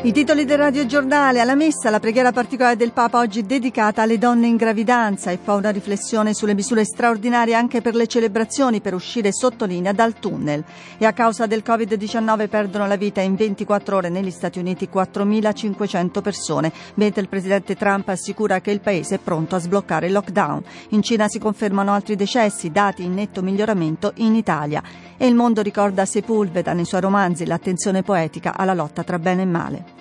I 0.00 0.12
titoli 0.12 0.44
del 0.44 0.58
radiogiornale, 0.58 1.40
alla 1.40 1.56
messa, 1.56 1.90
la 1.90 1.98
preghiera 1.98 2.30
particolare 2.30 2.76
del 2.76 2.92
Papa 2.92 3.18
oggi 3.18 3.44
dedicata 3.44 4.02
alle 4.02 4.16
donne 4.16 4.46
in 4.46 4.54
gravidanza 4.54 5.32
e 5.32 5.38
poi 5.38 5.58
una 5.58 5.70
riflessione 5.70 6.34
sulle 6.34 6.54
misure 6.54 6.84
straordinarie 6.84 7.54
anche 7.54 7.82
per 7.82 7.96
le 7.96 8.06
celebrazioni 8.06 8.80
per 8.80 8.94
uscire 8.94 9.32
sotto 9.32 9.64
linea 9.64 9.92
dal 9.92 10.20
tunnel. 10.20 10.62
E 10.98 11.04
a 11.04 11.12
causa 11.12 11.46
del 11.46 11.64
Covid-19 11.66 12.48
perdono 12.48 12.86
la 12.86 12.94
vita 12.94 13.20
in 13.22 13.34
24 13.34 13.96
ore 13.96 14.08
negli 14.08 14.30
Stati 14.30 14.60
Uniti 14.60 14.88
4.500 14.90 16.22
persone, 16.22 16.72
mentre 16.94 17.20
il 17.20 17.28
presidente 17.28 17.74
Trump 17.74 18.08
assicura 18.08 18.60
che 18.60 18.70
il 18.70 18.80
paese 18.80 19.16
è 19.16 19.18
pronto 19.18 19.56
a 19.56 19.58
sbloccare 19.58 20.06
il 20.06 20.12
lockdown. 20.12 20.62
In 20.90 21.02
Cina 21.02 21.26
si 21.26 21.40
confermano 21.40 21.92
altri 21.92 22.14
decessi, 22.14 22.70
dati 22.70 23.02
in 23.02 23.14
netto 23.14 23.42
miglioramento 23.42 24.12
in 24.18 24.36
Italia. 24.36 24.80
E 25.16 25.26
il 25.26 25.34
mondo 25.34 25.60
ricorda 25.60 26.04
Sepulveda 26.04 26.72
nei 26.72 26.84
suoi 26.84 27.00
romanzi 27.00 27.44
l'attenzione 27.44 28.04
poetica 28.04 28.56
alla 28.56 28.74
lotta 28.74 29.02
tra 29.02 29.18
bene 29.18 29.42
e 29.42 29.46
male. 29.46 29.97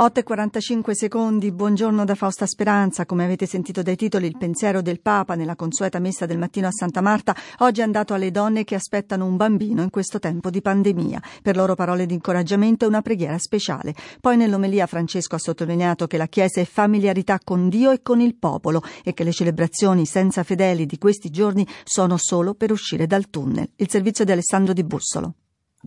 8.45 0.00 0.92
secondi, 0.92 1.50
buongiorno 1.50 2.04
da 2.04 2.14
Fausta 2.14 2.46
Speranza. 2.46 3.04
Come 3.04 3.24
avete 3.24 3.46
sentito 3.46 3.82
dai 3.82 3.96
titoli, 3.96 4.28
il 4.28 4.38
pensiero 4.38 4.80
del 4.80 5.00
Papa 5.00 5.34
nella 5.34 5.56
consueta 5.56 5.98
messa 5.98 6.24
del 6.24 6.38
mattino 6.38 6.68
a 6.68 6.70
Santa 6.70 7.00
Marta 7.00 7.34
oggi 7.58 7.80
è 7.80 7.82
andato 7.82 8.14
alle 8.14 8.30
donne 8.30 8.62
che 8.62 8.76
aspettano 8.76 9.26
un 9.26 9.34
bambino 9.34 9.82
in 9.82 9.90
questo 9.90 10.20
tempo 10.20 10.50
di 10.50 10.62
pandemia. 10.62 11.20
Per 11.42 11.56
loro 11.56 11.74
parole 11.74 12.06
di 12.06 12.14
incoraggiamento 12.14 12.84
e 12.84 12.88
una 12.88 13.02
preghiera 13.02 13.38
speciale. 13.38 13.92
Poi 14.20 14.36
nell'omelia 14.36 14.86
Francesco 14.86 15.34
ha 15.34 15.40
sottolineato 15.40 16.06
che 16.06 16.16
la 16.16 16.28
Chiesa 16.28 16.60
è 16.60 16.64
familiarità 16.64 17.40
con 17.42 17.68
Dio 17.68 17.90
e 17.90 18.00
con 18.00 18.20
il 18.20 18.36
popolo 18.36 18.84
e 19.02 19.12
che 19.14 19.24
le 19.24 19.32
celebrazioni 19.32 20.06
senza 20.06 20.44
fedeli 20.44 20.86
di 20.86 20.96
questi 20.96 21.28
giorni 21.28 21.66
sono 21.82 22.16
solo 22.18 22.54
per 22.54 22.70
uscire 22.70 23.08
dal 23.08 23.28
tunnel. 23.30 23.68
Il 23.74 23.90
servizio 23.90 24.24
di 24.24 24.30
Alessandro 24.30 24.72
Di 24.72 24.84
Bussolo. 24.84 25.34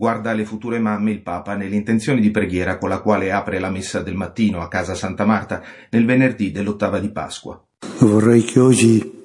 Guarda 0.02 0.30
alle 0.30 0.44
future 0.44 0.80
mamme 0.80 1.12
il 1.12 1.22
Papa 1.22 1.54
nell'intenzione 1.54 2.20
di 2.20 2.32
preghiera 2.32 2.76
con 2.76 2.88
la 2.88 3.00
quale 3.00 3.30
apre 3.30 3.60
la 3.60 3.70
messa 3.70 4.02
del 4.02 4.16
mattino 4.16 4.60
a 4.60 4.66
casa 4.66 4.96
Santa 4.96 5.24
Marta 5.24 5.62
nel 5.90 6.04
venerdì 6.04 6.50
dell'ottava 6.50 6.98
di 6.98 7.12
Pasqua. 7.12 7.64
Vorrei 8.00 8.42
che 8.42 8.58
oggi 8.58 9.22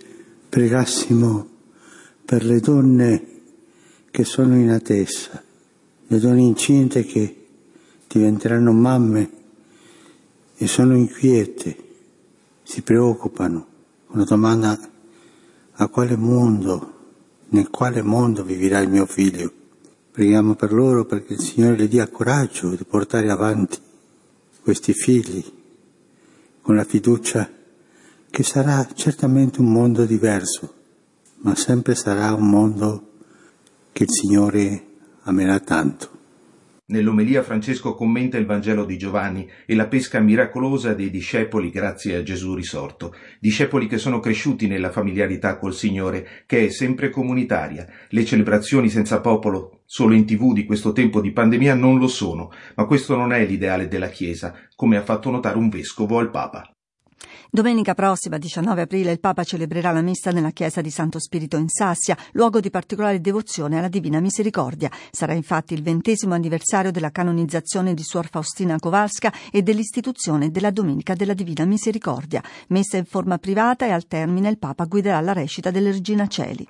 pregassimo 0.47 1.47
per 2.23 2.45
le 2.45 2.59
donne 2.59 3.27
che 4.11 4.23
sono 4.23 4.55
in 4.55 4.69
attesa, 4.69 5.41
le 6.05 6.19
donne 6.19 6.41
incinte 6.41 7.05
che 7.05 7.47
diventeranno 8.07 8.71
mamme 8.71 9.29
e 10.57 10.67
sono 10.67 10.95
inquiete, 10.95 11.75
si 12.61 12.83
preoccupano 12.83 13.67
la 14.11 14.25
domanda 14.25 14.79
a 15.71 15.87
quale 15.87 16.15
mondo, 16.15 16.93
nel 17.49 17.71
quale 17.71 18.03
mondo 18.03 18.43
vivrà 18.43 18.77
il 18.77 18.91
mio 18.91 19.07
figlio. 19.07 19.56
Preghiamo 20.17 20.55
per 20.55 20.73
loro 20.73 21.05
perché 21.05 21.33
il 21.33 21.39
Signore 21.39 21.77
le 21.77 21.87
dia 21.87 22.07
coraggio 22.07 22.73
di 22.73 22.83
portare 22.85 23.29
avanti 23.29 23.77
questi 24.63 24.91
figli 24.91 25.45
con 26.59 26.75
la 26.75 26.83
fiducia 26.85 27.47
che 28.27 28.41
sarà 28.41 28.87
certamente 28.95 29.61
un 29.61 29.71
mondo 29.71 30.05
diverso, 30.05 30.73
ma 31.41 31.53
sempre 31.53 31.93
sarà 31.93 32.33
un 32.33 32.49
mondo 32.49 33.11
che 33.91 34.05
il 34.05 34.09
Signore 34.09 34.85
amerà 35.21 35.59
tanto. 35.59 36.09
Nell'omelia 36.89 37.43
Francesco 37.43 37.95
commenta 37.95 38.37
il 38.37 38.45
Vangelo 38.45 38.85
di 38.85 38.97
Giovanni 38.97 39.45
e 39.65 39.75
la 39.75 39.87
pesca 39.87 40.21
miracolosa 40.21 40.93
dei 40.93 41.09
discepoli 41.09 41.69
grazie 41.69 42.15
a 42.15 42.23
Gesù 42.23 42.53
risorto, 42.53 43.13
discepoli 43.41 43.87
che 43.87 43.97
sono 43.97 44.21
cresciuti 44.21 44.67
nella 44.67 44.89
familiarità 44.89 45.57
col 45.57 45.73
Signore, 45.73 46.25
che 46.45 46.67
è 46.67 46.69
sempre 46.69 47.09
comunitaria. 47.09 47.85
Le 48.07 48.23
celebrazioni 48.23 48.87
senza 48.87 49.19
popolo, 49.19 49.81
solo 49.83 50.13
in 50.13 50.25
tv 50.25 50.53
di 50.53 50.63
questo 50.63 50.93
tempo 50.93 51.19
di 51.19 51.33
pandemia, 51.33 51.75
non 51.75 51.99
lo 51.99 52.07
sono, 52.07 52.51
ma 52.75 52.85
questo 52.85 53.17
non 53.17 53.33
è 53.33 53.45
l'ideale 53.45 53.89
della 53.89 54.07
Chiesa, 54.07 54.55
come 54.73 54.95
ha 54.95 55.03
fatto 55.03 55.29
notare 55.29 55.57
un 55.57 55.67
vescovo 55.67 56.19
al 56.19 56.31
Papa. 56.31 56.71
Domenica 57.49 57.93
prossima, 57.93 58.37
19 58.37 58.81
aprile, 58.81 59.11
il 59.11 59.21
Papa 59.21 59.45
celebrerà 59.45 59.91
la 59.91 60.01
messa 60.01 60.31
nella 60.31 60.51
chiesa 60.51 60.81
di 60.81 60.89
Santo 60.89 61.17
Spirito 61.17 61.55
in 61.55 61.69
Sassia, 61.69 62.17
luogo 62.33 62.59
di 62.59 62.69
particolare 62.69 63.21
devozione 63.21 63.77
alla 63.77 63.87
Divina 63.87 64.19
Misericordia. 64.19 64.91
Sarà 65.11 65.31
infatti 65.31 65.73
il 65.73 65.81
ventesimo 65.81 66.33
anniversario 66.33 66.91
della 66.91 67.09
canonizzazione 67.09 67.93
di 67.93 68.03
Suor 68.03 68.27
Faustina 68.29 68.77
Kowalska 68.77 69.31
e 69.49 69.61
dell'istituzione 69.61 70.51
della 70.51 70.71
Domenica 70.71 71.13
della 71.13 71.33
Divina 71.33 71.63
Misericordia. 71.63 72.43
Messa 72.67 72.97
in 72.97 73.05
forma 73.05 73.37
privata 73.37 73.85
e 73.85 73.91
al 73.91 74.07
termine 74.07 74.49
il 74.49 74.57
Papa 74.57 74.83
guiderà 74.83 75.21
la 75.21 75.31
recita 75.33 75.71
delle 75.71 75.91
Regina 75.91 76.27
Celi. 76.27 76.67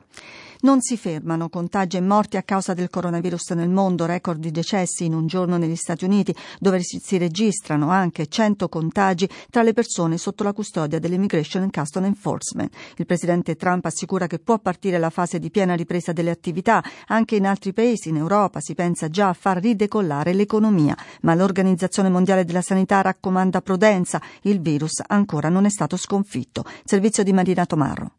Non 0.60 0.82
si 0.82 0.98
fermano 0.98 1.50
contagi 1.50 1.98
e 1.98 2.02
morti 2.02 2.36
a 2.36 2.42
causa 2.42 2.74
del 2.74 2.90
coronavirus 2.90 3.52
nel 3.52 3.70
mondo, 3.70 4.06
record 4.06 4.40
di 4.40 4.50
decessi 4.50 5.06
in 5.06 5.14
un 5.14 5.28
giorno 5.28 5.58
negli 5.58 5.76
Stati 5.76 6.04
Uniti, 6.04 6.36
dove 6.60 6.80
si 6.82 7.18
registrano 7.20 7.90
anche 7.90 8.28
100 8.28 8.68
contagi 8.68 9.30
tra 9.52 9.62
le 9.62 9.74
persone 9.74 10.18
sotto 10.18 10.44
la 10.44 10.54
custodia 10.54 10.98
dell'Immigration 10.98 11.62
and 11.62 11.72
Custom 11.72 12.06
Enforcement. 12.06 12.74
Il 12.96 13.06
presidente 13.06 13.56
Trump 13.56 13.86
assicura 13.86 14.26
che 14.26 14.40
può 14.40 14.58
partire 14.58 14.98
la 14.98 15.12
fase 15.12 15.38
di 15.38 15.52
piena 15.52 15.76
ripresa 15.76 16.12
delle 16.12 16.32
attività. 16.32 16.84
Anche 17.08 17.36
in 17.36 17.46
altri 17.46 17.72
paesi, 17.72 18.10
in 18.10 18.18
Europa, 18.18 18.60
si 18.60 18.74
pensa 18.74 19.10
già 19.10 19.30
a 19.30 19.34
far 19.34 19.58
ridecollare 19.58 20.34
l'economia, 20.34 20.98
ma 21.22 21.36
l'Organizzazione 21.36 22.10
Mondiale 22.10 22.46
della 22.46 22.62
Sanità 22.62 23.02
raccomanda 23.02 23.62
prudenza. 23.62 24.20
Il 24.42 24.60
virus 24.60 25.04
ancora 25.06 25.50
non 25.50 25.66
è 25.66 25.70
stato 25.70 25.98
sconfitto. 25.98 26.64
Servizio 26.84 27.22
di 27.22 27.34
Marina 27.34 27.66
Tomarro. 27.66 28.12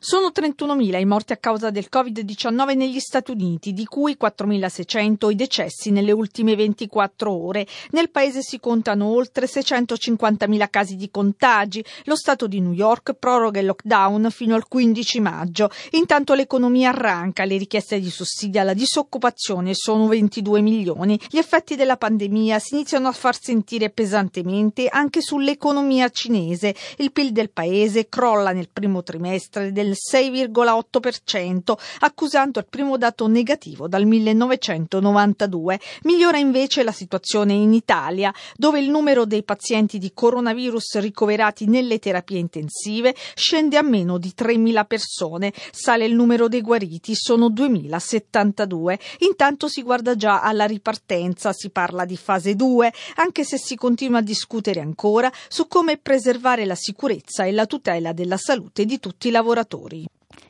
Sono 0.00 0.30
31.000 0.32 1.00
i 1.00 1.04
morti 1.04 1.32
a 1.32 1.36
causa 1.38 1.70
del 1.70 1.88
Covid-19 1.92 2.76
negli 2.76 3.00
Stati 3.00 3.32
Uniti, 3.32 3.72
di 3.72 3.84
cui 3.84 4.16
4.600 4.18 5.30
i 5.30 5.34
decessi 5.34 5.90
nelle 5.90 6.12
ultime 6.12 6.54
24 6.54 7.32
ore. 7.32 7.66
Nel 7.90 8.08
paese 8.08 8.40
si 8.42 8.60
contano 8.60 9.06
oltre 9.06 9.46
650.000 9.46 10.70
casi 10.70 10.94
di 10.94 11.10
contagi. 11.10 11.84
Lo 12.04 12.14
Stato 12.14 12.46
di 12.46 12.60
New 12.60 12.72
York 12.72 13.14
proroga 13.14 13.58
il 13.58 13.66
lockdown 13.66 14.28
fino 14.30 14.54
al 14.54 14.68
15 14.68 15.18
maggio. 15.18 15.68
Intanto 15.90 16.34
l'economia 16.34 16.90
arranca, 16.90 17.44
le 17.44 17.56
richieste 17.56 17.98
di 17.98 18.08
sussidi 18.08 18.56
alla 18.56 18.74
disoccupazione 18.74 19.74
sono 19.74 20.06
22 20.06 20.60
milioni. 20.60 21.18
Gli 21.28 21.38
effetti 21.38 21.74
della 21.74 21.96
pandemia 21.96 22.60
si 22.60 22.74
iniziano 22.74 23.08
a 23.08 23.12
far 23.12 23.36
sentire 23.36 23.90
pesantemente 23.90 24.86
anche 24.86 25.20
sull'economia 25.22 26.08
cinese. 26.10 26.72
Il 26.98 27.10
PIL 27.10 27.32
del 27.32 27.50
paese 27.50 28.08
crolla 28.08 28.52
nel 28.52 28.68
primo 28.72 29.02
trimestre 29.02 29.72
del 29.72 29.87
del 29.88 29.96
6,8%, 29.96 31.76
accusando 32.00 32.58
il 32.58 32.66
primo 32.68 32.98
dato 32.98 33.26
negativo 33.26 33.88
dal 33.88 34.04
1992. 34.04 35.80
Migliora 36.02 36.38
invece 36.38 36.82
la 36.82 36.92
situazione 36.92 37.54
in 37.54 37.72
Italia, 37.72 38.32
dove 38.56 38.80
il 38.80 38.90
numero 38.90 39.24
dei 39.24 39.42
pazienti 39.42 39.98
di 39.98 40.12
coronavirus 40.12 40.98
ricoverati 40.98 41.66
nelle 41.66 41.98
terapie 41.98 42.38
intensive 42.38 43.14
scende 43.34 43.76
a 43.76 43.82
meno 43.82 44.18
di 44.18 44.32
3.000 44.36 44.86
persone, 44.86 45.52
sale 45.72 46.04
il 46.04 46.14
numero 46.14 46.48
dei 46.48 46.60
guariti, 46.60 47.14
sono 47.14 47.48
2.072. 47.48 48.98
Intanto 49.20 49.68
si 49.68 49.82
guarda 49.82 50.16
già 50.16 50.42
alla 50.42 50.66
ripartenza, 50.66 51.52
si 51.52 51.70
parla 51.70 52.04
di 52.04 52.16
fase 52.16 52.54
2, 52.54 52.92
anche 53.16 53.44
se 53.44 53.58
si 53.58 53.76
continua 53.76 54.18
a 54.18 54.22
discutere 54.22 54.80
ancora 54.80 55.32
su 55.48 55.66
come 55.66 55.96
preservare 55.96 56.64
la 56.64 56.74
sicurezza 56.74 57.44
e 57.44 57.52
la 57.52 57.66
tutela 57.66 58.12
della 58.12 58.36
salute 58.36 58.84
di 58.84 58.98
tutti 58.98 59.28
i 59.28 59.30
lavoratori 59.30 59.77
lavoratori. 59.78 60.06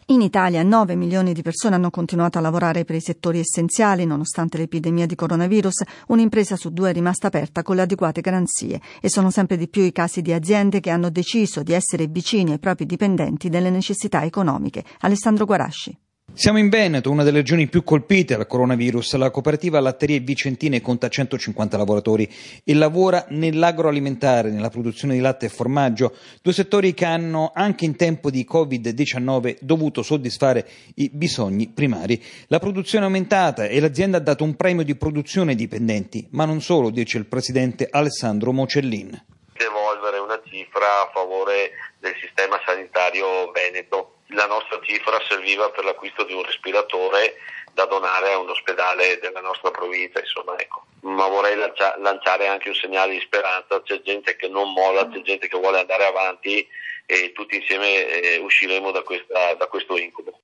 In 0.06 0.22
Italia 0.22 0.62
9 0.62 0.96
milioni 0.96 1.34
di 1.34 1.42
persone 1.42 1.74
hanno 1.74 1.90
continuato 1.90 2.38
a 2.38 2.40
lavorare 2.40 2.84
per 2.84 2.96
i 2.96 3.00
settori 3.00 3.38
essenziali 3.38 4.06
nonostante 4.06 4.56
l'epidemia 4.56 5.06
di 5.06 5.14
coronavirus. 5.14 5.82
Un'impresa 6.08 6.56
su 6.56 6.70
due 6.70 6.90
è 6.90 6.92
rimasta 6.94 7.26
aperta 7.26 7.62
con 7.62 7.76
le 7.76 7.82
adeguate 7.82 8.22
garanzie 8.22 8.80
e 9.00 9.10
sono 9.10 9.30
sempre 9.30 9.58
di 9.58 9.68
più 9.68 9.82
i 9.82 9.92
casi 9.92 10.22
di 10.22 10.32
aziende 10.32 10.80
che 10.80 10.90
hanno 10.90 11.10
deciso 11.10 11.62
di 11.62 11.74
essere 11.74 12.06
vicini 12.06 12.52
ai 12.52 12.58
propri 12.58 12.86
dipendenti 12.86 13.50
delle 13.50 13.70
necessità 13.70 14.24
economiche. 14.24 14.84
Alessandro 15.00 15.44
Guarasci. 15.44 15.96
Siamo 16.38 16.60
in 16.60 16.68
Veneto, 16.68 17.10
una 17.10 17.24
delle 17.24 17.38
regioni 17.38 17.66
più 17.66 17.82
colpite 17.82 18.36
dal 18.36 18.46
coronavirus. 18.46 19.16
La 19.16 19.32
cooperativa 19.32 19.80
Latterie 19.80 20.20
Vicentine 20.20 20.80
conta 20.80 21.08
150 21.08 21.76
lavoratori 21.76 22.32
e 22.62 22.74
lavora 22.74 23.26
nell'agroalimentare, 23.30 24.52
nella 24.52 24.68
produzione 24.68 25.14
di 25.14 25.20
latte 25.20 25.46
e 25.46 25.48
formaggio, 25.48 26.14
due 26.40 26.52
settori 26.52 26.94
che 26.94 27.06
hanno 27.06 27.50
anche 27.52 27.86
in 27.86 27.96
tempo 27.96 28.30
di 28.30 28.46
Covid-19 28.48 29.56
dovuto 29.62 30.04
soddisfare 30.04 30.64
i 30.94 31.10
bisogni 31.12 31.70
primari. 31.70 32.22
La 32.46 32.60
produzione 32.60 33.06
è 33.06 33.08
aumentata 33.08 33.64
e 33.64 33.80
l'azienda 33.80 34.18
ha 34.18 34.20
dato 34.20 34.44
un 34.44 34.54
premio 34.54 34.84
di 34.84 34.94
produzione 34.94 35.50
ai 35.50 35.56
dipendenti, 35.56 36.28
ma 36.30 36.44
non 36.44 36.60
solo, 36.60 36.90
dice 36.90 37.18
il 37.18 37.26
presidente 37.26 37.88
Alessandro 37.90 38.52
Mocellin. 38.52 39.10
Devolvere 39.56 40.18
una 40.18 40.40
cifra 40.44 41.02
a 41.02 41.10
favore 41.12 41.72
del 41.98 42.14
sistema 42.20 42.60
sanitario 42.64 43.50
veneto 43.50 44.17
la 44.28 44.46
nostra 44.46 44.78
cifra 44.82 45.20
serviva 45.26 45.70
per 45.70 45.84
l'acquisto 45.84 46.24
di 46.24 46.34
un 46.34 46.42
respiratore 46.42 47.36
da 47.72 47.86
donare 47.86 48.32
a 48.32 48.38
un 48.38 48.50
ospedale 48.50 49.18
della 49.20 49.40
nostra 49.40 49.70
provincia, 49.70 50.20
insomma, 50.20 50.58
ecco. 50.58 50.86
Ma 51.02 51.28
vorrei 51.28 51.56
lancia- 51.56 51.96
lanciare 51.98 52.48
anche 52.48 52.68
un 52.68 52.74
segnale 52.74 53.12
di 53.12 53.20
speranza, 53.20 53.82
c'è 53.82 54.02
gente 54.02 54.36
che 54.36 54.48
non 54.48 54.72
molla, 54.72 55.08
c'è 55.08 55.20
gente 55.22 55.48
che 55.48 55.58
vuole 55.58 55.80
andare 55.80 56.04
avanti 56.04 56.66
e 57.06 57.32
tutti 57.32 57.56
insieme 57.56 58.06
eh, 58.06 58.36
usciremo 58.38 58.90
da, 58.90 59.02
questa, 59.02 59.54
da 59.54 59.66
questo 59.66 59.96
incubo. 59.96 60.40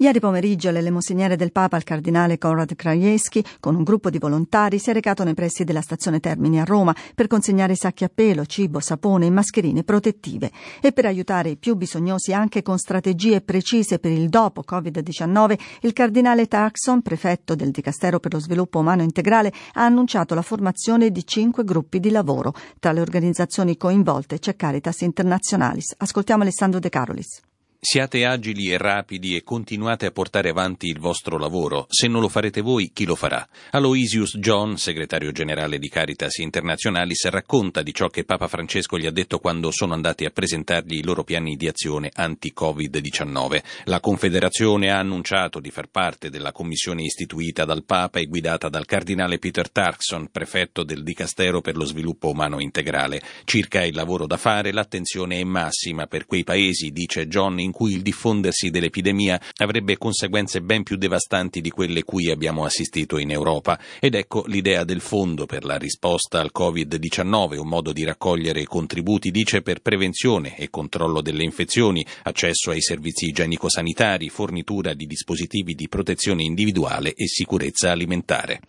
Ieri 0.00 0.20
pomeriggio 0.20 0.70
l'elemosiniere 0.70 1.34
del 1.34 1.50
Papa, 1.50 1.76
il 1.76 1.82
cardinale 1.82 2.38
Konrad 2.38 2.72
Krajewski, 2.76 3.44
con 3.58 3.74
un 3.74 3.82
gruppo 3.82 4.10
di 4.10 4.18
volontari, 4.18 4.78
si 4.78 4.90
è 4.90 4.92
recato 4.92 5.24
nei 5.24 5.34
pressi 5.34 5.64
della 5.64 5.80
stazione 5.80 6.20
Termini 6.20 6.60
a 6.60 6.64
Roma 6.64 6.94
per 7.16 7.26
consegnare 7.26 7.74
sacchi 7.74 8.04
a 8.04 8.08
pelo, 8.08 8.46
cibo, 8.46 8.78
sapone 8.78 9.26
e 9.26 9.30
mascherine 9.30 9.82
protettive 9.82 10.52
e 10.80 10.92
per 10.92 11.06
aiutare 11.06 11.50
i 11.50 11.56
più 11.56 11.74
bisognosi 11.74 12.32
anche 12.32 12.62
con 12.62 12.78
strategie 12.78 13.40
precise 13.40 13.98
per 13.98 14.12
il 14.12 14.28
dopo 14.28 14.62
Covid-19, 14.64 15.58
il 15.80 15.92
cardinale 15.92 16.46
Taxon, 16.46 17.02
prefetto 17.02 17.56
del 17.56 17.72
Dicastero 17.72 18.20
per 18.20 18.34
lo 18.34 18.38
sviluppo 18.38 18.78
umano 18.78 19.02
integrale, 19.02 19.52
ha 19.72 19.84
annunciato 19.84 20.36
la 20.36 20.42
formazione 20.42 21.10
di 21.10 21.26
cinque 21.26 21.64
gruppi 21.64 21.98
di 21.98 22.10
lavoro. 22.10 22.54
Tra 22.78 22.92
le 22.92 23.00
organizzazioni 23.00 23.76
coinvolte 23.76 24.38
c'è 24.38 24.54
Caritas 24.54 25.00
Internationalis. 25.00 25.94
Ascoltiamo 25.96 26.42
Alessandro 26.42 26.78
De 26.78 26.88
Carolis. 26.88 27.40
Siate 27.80 28.24
agili 28.24 28.72
e 28.72 28.76
rapidi 28.76 29.36
e 29.36 29.44
continuate 29.44 30.06
a 30.06 30.10
portare 30.10 30.48
avanti 30.48 30.88
il 30.88 30.98
vostro 30.98 31.38
lavoro. 31.38 31.86
Se 31.88 32.08
non 32.08 32.20
lo 32.20 32.28
farete 32.28 32.60
voi, 32.60 32.90
chi 32.92 33.04
lo 33.04 33.14
farà? 33.14 33.48
Aloysius 33.70 34.38
John, 34.38 34.76
segretario 34.76 35.30
generale 35.30 35.78
di 35.78 35.88
Caritas 35.88 36.38
Internationalis, 36.38 37.28
racconta 37.28 37.82
di 37.82 37.94
ciò 37.94 38.08
che 38.08 38.24
Papa 38.24 38.48
Francesco 38.48 38.98
gli 38.98 39.06
ha 39.06 39.12
detto 39.12 39.38
quando 39.38 39.70
sono 39.70 39.94
andati 39.94 40.24
a 40.24 40.30
presentargli 40.30 40.94
i 40.94 41.04
loro 41.04 41.22
piani 41.22 41.54
di 41.54 41.68
azione 41.68 42.10
anti-Covid-19. 42.12 43.62
La 43.84 44.00
Confederazione 44.00 44.90
ha 44.90 44.98
annunciato 44.98 45.60
di 45.60 45.70
far 45.70 45.86
parte 45.88 46.30
della 46.30 46.50
commissione 46.50 47.02
istituita 47.02 47.64
dal 47.64 47.84
Papa 47.84 48.18
e 48.18 48.26
guidata 48.26 48.68
dal 48.68 48.86
cardinale 48.86 49.38
Peter 49.38 49.70
Tarkson, 49.70 50.30
prefetto 50.32 50.82
del 50.82 51.04
Dicastero 51.04 51.60
per 51.60 51.76
lo 51.76 51.84
sviluppo 51.84 52.30
umano 52.30 52.58
integrale. 52.58 53.22
Circa 53.44 53.84
il 53.84 53.94
lavoro 53.94 54.26
da 54.26 54.36
fare, 54.36 54.72
l'attenzione 54.72 55.38
è 55.38 55.44
massima 55.44 56.08
per 56.08 56.26
quei 56.26 56.42
paesi, 56.42 56.90
dice 56.90 57.28
John, 57.28 57.66
in 57.68 57.72
cui 57.72 57.92
il 57.92 58.02
diffondersi 58.02 58.70
dell'epidemia 58.70 59.40
avrebbe 59.58 59.98
conseguenze 59.98 60.60
ben 60.60 60.82
più 60.82 60.96
devastanti 60.96 61.60
di 61.60 61.70
quelle 61.70 62.02
cui 62.02 62.30
abbiamo 62.30 62.64
assistito 62.64 63.18
in 63.18 63.30
Europa. 63.30 63.78
Ed 64.00 64.14
ecco 64.14 64.44
l'idea 64.46 64.84
del 64.84 65.00
fondo 65.00 65.46
per 65.46 65.64
la 65.64 65.76
risposta 65.76 66.40
al 66.40 66.50
Covid-19, 66.52 67.58
un 67.58 67.68
modo 67.68 67.92
di 67.92 68.04
raccogliere 68.04 68.64
contributi, 68.64 69.30
dice, 69.30 69.60
per 69.60 69.80
prevenzione 69.80 70.56
e 70.56 70.70
controllo 70.70 71.20
delle 71.20 71.44
infezioni, 71.44 72.04
accesso 72.22 72.70
ai 72.70 72.80
servizi 72.80 73.26
igienico-sanitari, 73.26 74.30
fornitura 74.30 74.94
di 74.94 75.06
dispositivi 75.06 75.74
di 75.74 75.88
protezione 75.88 76.42
individuale 76.42 77.12
e 77.14 77.26
sicurezza 77.26 77.90
alimentare. 77.90 78.60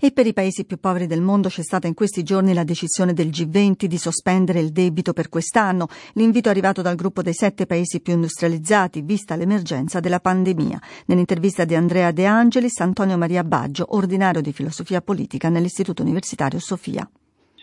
E 0.00 0.12
per 0.12 0.26
i 0.26 0.32
paesi 0.32 0.64
più 0.64 0.78
poveri 0.78 1.06
del 1.06 1.20
mondo 1.20 1.48
c'è 1.48 1.62
stata 1.62 1.86
in 1.86 1.94
questi 1.94 2.22
giorni 2.22 2.54
la 2.54 2.64
decisione 2.64 3.12
del 3.12 3.28
G20 3.28 3.84
di 3.84 3.98
sospendere 3.98 4.60
il 4.60 4.72
debito 4.72 5.12
per 5.12 5.28
quest'anno. 5.28 5.88
L'invito 6.14 6.48
è 6.48 6.52
arrivato 6.52 6.80
dal 6.80 6.96
gruppo 6.96 7.20
dei 7.22 7.34
sette 7.34 7.66
paesi 7.66 8.00
più 8.00 8.14
industrializzati 8.14 8.44
industrializzati 8.46 9.02
vista 9.02 9.34
l'emergenza 9.36 10.00
della 10.00 10.20
pandemia. 10.20 10.80
Nell'intervista 11.06 11.64
di 11.64 11.74
Andrea 11.74 12.10
De 12.12 12.26
Angelis, 12.26 12.80
Antonio 12.80 13.18
Maria 13.18 13.44
Baggio, 13.44 13.86
ordinario 13.90 14.40
di 14.40 14.52
filosofia 14.52 15.02
politica 15.02 15.48
nell'Istituto 15.48 16.02
Universitario 16.02 16.58
Sofia 16.60 17.08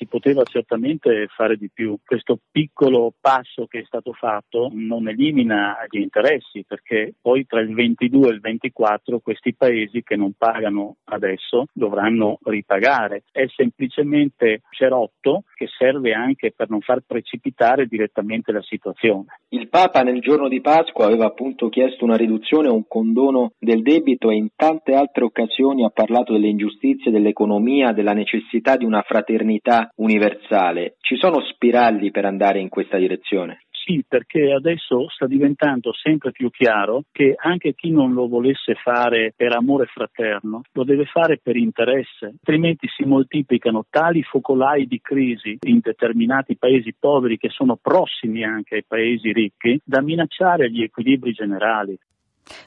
si 0.03 0.05
poteva 0.07 0.43
certamente 0.43 1.27
fare 1.29 1.55
di 1.55 1.69
più. 1.73 1.97
Questo 2.05 2.39
piccolo 2.51 3.13
passo 3.19 3.65
che 3.67 3.79
è 3.79 3.83
stato 3.85 4.11
fatto 4.13 4.69
non 4.73 5.07
elimina 5.07 5.77
gli 5.89 5.99
interessi 5.99 6.65
perché 6.67 7.13
poi 7.21 7.45
tra 7.45 7.61
il 7.61 7.73
22 7.73 8.27
e 8.27 8.33
il 8.33 8.39
24 8.41 9.19
questi 9.19 9.53
paesi 9.55 10.03
che 10.03 10.15
non 10.15 10.33
pagano 10.37 10.97
adesso 11.05 11.65
dovranno 11.71 12.39
ripagare. 12.43 13.23
È 13.31 13.45
semplicemente 13.55 14.61
cerotto 14.71 15.43
che 15.55 15.67
serve 15.77 16.13
anche 16.13 16.51
per 16.55 16.69
non 16.69 16.81
far 16.81 17.01
precipitare 17.05 17.85
direttamente 17.85 18.51
la 18.51 18.61
situazione. 18.61 19.39
Il 19.49 19.69
Papa 19.69 20.01
nel 20.01 20.19
giorno 20.19 20.47
di 20.47 20.61
Pasqua 20.61 21.05
aveva 21.05 21.25
appunto 21.25 21.69
chiesto 21.69 22.03
una 22.03 22.17
riduzione 22.17 22.67
o 22.67 22.73
un 22.73 22.87
condono 22.87 23.53
del 23.57 23.81
debito 23.81 24.29
e 24.29 24.35
in 24.35 24.49
tante 24.55 24.93
altre 24.93 25.23
occasioni 25.23 25.85
ha 25.85 25.89
parlato 25.89 26.33
delle 26.33 26.47
ingiustizie 26.47 27.11
dell'economia, 27.11 27.93
della 27.93 28.13
necessità 28.13 28.75
di 28.75 28.85
una 28.85 29.01
fraternità 29.01 29.92
universale. 29.95 30.95
Ci 30.99 31.15
sono 31.17 31.41
spiragli 31.41 32.11
per 32.11 32.25
andare 32.25 32.59
in 32.59 32.69
questa 32.69 32.97
direzione? 32.97 33.63
Sì, 33.85 34.01
perché 34.07 34.53
adesso 34.53 35.09
sta 35.09 35.27
diventando 35.27 35.91
sempre 35.91 36.31
più 36.31 36.49
chiaro 36.49 37.03
che 37.11 37.35
anche 37.37 37.73
chi 37.73 37.91
non 37.91 38.13
lo 38.13 38.29
volesse 38.29 38.75
fare 38.75 39.33
per 39.35 39.53
amore 39.53 39.87
fraterno 39.87 40.61
lo 40.71 40.83
deve 40.85 41.03
fare 41.03 41.37
per 41.43 41.57
interesse, 41.57 42.27
altrimenti 42.27 42.87
si 42.87 43.03
moltiplicano 43.03 43.85
tali 43.89 44.23
focolai 44.23 44.87
di 44.87 45.01
crisi 45.01 45.57
in 45.67 45.79
determinati 45.81 46.55
paesi 46.55 46.95
poveri 46.97 47.37
che 47.37 47.49
sono 47.49 47.75
prossimi 47.75 48.45
anche 48.45 48.75
ai 48.75 48.85
paesi 48.87 49.33
ricchi 49.33 49.77
da 49.83 50.01
minacciare 50.01 50.71
gli 50.71 50.81
equilibri 50.81 51.33
generali. 51.33 51.97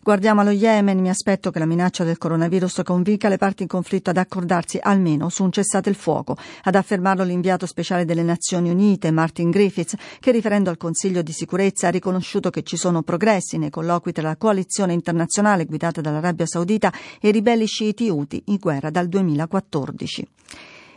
Guardiamo 0.03 0.41
allo 0.41 0.51
Yemen, 0.51 0.99
mi 1.01 1.11
aspetto 1.11 1.51
che 1.51 1.59
la 1.59 1.67
minaccia 1.67 2.03
del 2.03 2.17
coronavirus 2.17 2.81
convinca 2.83 3.29
le 3.29 3.37
parti 3.37 3.63
in 3.63 3.69
conflitto 3.69 4.09
ad 4.09 4.17
accordarsi 4.17 4.79
almeno 4.81 5.29
su 5.29 5.45
un 5.45 5.53
cessate 5.53 5.91
il 5.91 5.95
fuoco, 5.95 6.37
ad 6.63 6.75
affermarlo 6.75 7.25
l'inviato 7.25 7.67
speciale 7.67 8.07
delle 8.07 8.23
Nazioni 8.23 8.71
Unite, 8.71 9.11
Martin 9.11 9.51
Griffiths, 9.51 9.97
che 10.19 10.31
riferendo 10.33 10.71
al 10.71 10.79
Consiglio 10.79 11.21
di 11.21 11.33
sicurezza 11.33 11.89
ha 11.89 11.91
riconosciuto 11.91 12.49
che 12.49 12.63
ci 12.63 12.77
sono 12.77 13.03
progressi 13.03 13.59
nei 13.59 13.71
colloqui 13.71 14.13
tra 14.13 14.23
la 14.23 14.37
coalizione 14.37 14.95
internazionale 14.95 15.67
guidata 15.67 16.01
dall'Arabia 16.01 16.47
Saudita 16.47 16.93
e 17.21 17.29
i 17.29 17.33
ribelli 17.33 17.67
sciiti 17.67 18.09
Houthi 18.09 18.45
in 18.47 18.57
guerra 18.59 18.89
dal 18.89 19.09
2014 19.09 20.29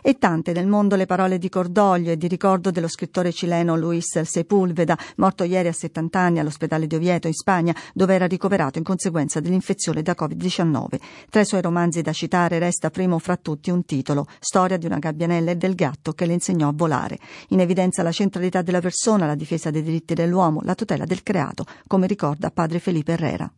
e 0.01 0.17
tante 0.17 0.51
nel 0.51 0.67
mondo 0.67 0.95
le 0.95 1.05
parole 1.05 1.37
di 1.37 1.49
cordoglio 1.49 2.11
e 2.11 2.17
di 2.17 2.27
ricordo 2.27 2.71
dello 2.71 2.87
scrittore 2.87 3.31
cileno 3.31 3.75
Luis 3.75 4.19
Sepulveda, 4.19 4.97
morto 5.17 5.43
ieri 5.43 5.67
a 5.67 5.73
70 5.73 6.19
anni 6.19 6.39
all'ospedale 6.39 6.87
di 6.87 6.95
Oviedo 6.95 7.27
in 7.27 7.33
Spagna, 7.33 7.75
dove 7.93 8.13
era 8.13 8.27
ricoverato 8.27 8.77
in 8.77 8.83
conseguenza 8.83 9.39
dell'infezione 9.39 10.01
da 10.01 10.15
Covid-19. 10.17 10.99
Tra 11.29 11.41
i 11.41 11.45
suoi 11.45 11.61
romanzi 11.61 12.01
da 12.01 12.13
citare 12.13 12.59
resta 12.59 12.89
primo 12.89 13.19
fra 13.19 13.37
tutti 13.37 13.69
un 13.69 13.85
titolo, 13.85 14.25
Storia 14.39 14.77
di 14.77 14.85
una 14.85 14.99
gabbianella 14.99 15.51
e 15.51 15.55
del 15.55 15.75
gatto 15.75 16.13
che 16.13 16.25
le 16.25 16.33
insegnò 16.33 16.69
a 16.69 16.73
volare. 16.75 17.17
In 17.49 17.59
evidenza 17.59 18.03
la 18.03 18.11
centralità 18.11 18.61
della 18.61 18.81
persona, 18.81 19.25
la 19.25 19.35
difesa 19.35 19.69
dei 19.69 19.83
diritti 19.83 20.13
dell'uomo, 20.13 20.61
la 20.63 20.75
tutela 20.75 21.05
del 21.05 21.23
creato, 21.23 21.65
come 21.87 22.07
ricorda 22.07 22.51
padre 22.51 22.79
Felipe 22.79 23.13
Herrera. 23.13 23.51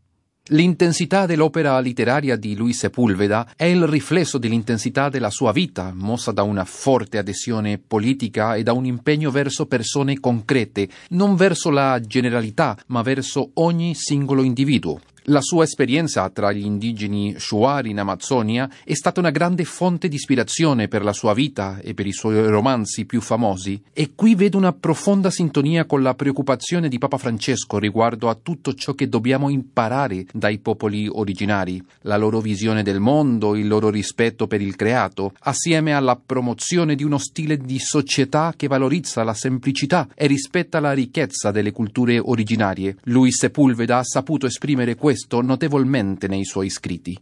L'intensità 0.50 1.28
dell'opera 1.28 1.80
letteraria 1.80 2.36
di 2.36 2.56
Luis 2.56 2.80
Sepulveda 2.80 3.54
è 3.56 3.66
il 3.66 3.86
riflesso 3.86 4.40
dell'intensità 4.40 5.08
della 5.08 5.30
sua 5.30 5.52
vita, 5.52 5.92
mossa 5.94 6.32
da 6.32 6.42
una 6.42 6.66
forte 6.66 7.20
adesione 7.20 7.78
politica 7.78 8.56
e 8.56 8.64
da 8.64 8.74
un 8.74 8.86
impegno 8.86 9.30
verso 9.30 9.68
persone 9.68 10.20
concrete, 10.20 10.90
non 11.10 11.36
verso 11.36 11.70
la 11.70 12.00
generalità, 12.02 12.76
ma 12.88 13.04
verso 13.04 13.52
ogni 13.54 13.94
singolo 13.94 14.42
individuo. 14.42 15.00
La 15.26 15.42
sua 15.42 15.66
esperienza 15.66 16.28
tra 16.32 16.52
gli 16.52 16.66
indigeni 16.66 17.36
Shuar 17.38 17.86
in 17.86 18.00
Amazzonia 18.00 18.68
è 18.84 18.96
stata 18.96 19.20
una 19.20 19.30
grande 19.30 19.66
fonte 19.66 20.08
di 20.08 20.16
ispirazione 20.16 20.88
per 20.88 21.04
la 21.04 21.14
sua 21.14 21.36
vita 21.36 21.78
e 21.80 21.94
per 21.94 22.08
i 22.08 22.12
suoi 22.12 22.44
romanzi 22.48 23.06
più 23.06 23.22
famosi, 23.22 23.80
e 23.94 24.14
qui 24.16 24.34
vedo 24.34 24.58
una 24.58 24.74
profonda 24.74 25.30
sintonia 25.30 25.86
con 25.86 26.02
la 26.02 26.16
preoccupazione 26.16 26.90
di 26.90 26.98
Papa 26.98 27.20
Francesco 27.20 27.78
riguardo 27.78 28.30
a 28.30 28.38
tutto 28.42 28.74
ciò 28.74 28.94
che 28.94 29.10
dobbiamo 29.10 29.50
imparare 29.50 30.26
dai 30.34 30.58
popoli 30.58 31.08
originari, 31.08 31.80
la 32.02 32.18
loro 32.18 32.40
visione 32.40 32.82
del 32.82 33.00
mondo, 33.00 33.56
il 33.56 33.68
loro 33.68 33.92
rispetto 33.92 34.48
per 34.48 34.60
il 34.60 34.76
creato, 34.76 35.34
assieme 35.42 35.94
alla 35.94 36.16
promozione 36.16 36.96
di 36.96 37.04
uno 37.04 37.20
stile 37.20 37.58
di 37.58 37.78
società 37.78 38.56
che 38.58 38.66
valorizza 38.66 39.24
la 39.24 39.36
semplicità 39.36 40.08
e 40.16 40.26
rispetta 40.26 40.80
la 40.80 40.94
ricchezza 40.94 41.52
delle 41.52 41.72
culture 41.72 42.18
originarie. 42.18 42.98
Lui 43.04 43.32
Sepulveda 43.32 44.00
ha 44.00 44.04
saputo 44.04 44.48
esprimere 44.48 44.96
questo 44.96 45.10
questo 45.22 45.42
notevolmente 45.42 46.28
nei 46.28 46.46
suoi 46.46 46.70
scritti. 46.70 47.20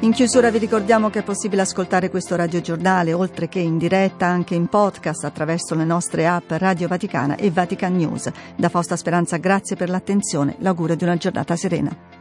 In 0.00 0.12
chiusura 0.12 0.50
vi 0.50 0.58
ricordiamo 0.58 1.10
che 1.10 1.20
è 1.20 1.22
possibile 1.24 1.62
ascoltare 1.62 2.10
questo 2.10 2.36
radiogiornale, 2.36 3.12
oltre 3.12 3.48
che 3.48 3.58
in 3.58 3.76
diretta, 3.76 4.26
anche 4.26 4.54
in 4.54 4.68
podcast 4.68 5.24
attraverso 5.24 5.74
le 5.74 5.84
nostre 5.84 6.26
app 6.26 6.50
Radio 6.52 6.86
Vaticana 6.86 7.36
e 7.36 7.50
Vatican 7.50 7.96
News. 7.96 8.30
Da 8.54 8.68
Fausta 8.68 8.94
Speranza 8.94 9.38
grazie 9.38 9.74
per 9.74 9.88
l'attenzione, 9.88 10.56
l'augurio 10.58 10.96
di 10.96 11.04
una 11.04 11.16
giornata 11.16 11.56
serena. 11.56 12.15